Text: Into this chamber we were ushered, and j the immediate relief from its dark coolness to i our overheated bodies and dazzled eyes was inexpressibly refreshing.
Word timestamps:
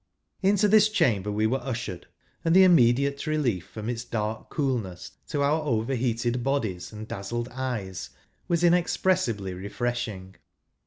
Into 0.41 0.67
this 0.67 0.89
chamber 0.89 1.31
we 1.31 1.45
were 1.45 1.61
ushered, 1.61 2.07
and 2.43 2.55
j 2.55 2.59
the 2.59 2.63
immediate 2.65 3.27
relief 3.27 3.67
from 3.67 3.87
its 3.87 4.03
dark 4.03 4.49
coolness 4.49 5.11
to 5.27 5.43
i 5.43 5.47
our 5.47 5.61
overheated 5.61 6.43
bodies 6.43 6.91
and 6.91 7.07
dazzled 7.07 7.49
eyes 7.51 8.09
was 8.47 8.63
inexpressibly 8.63 9.53
refreshing. 9.53 10.37